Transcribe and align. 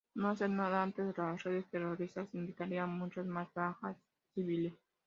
No 0.15 0.29
hacer 0.29 0.49
nada 0.49 0.81
ante 0.81 1.03
las 1.15 1.43
redes 1.43 1.69
terroristas, 1.69 2.27
invitaría 2.33 2.81
a 2.81 2.87
muchas 2.87 3.27
más 3.27 3.53
bajas 3.53 3.95
civiles". 4.33 4.73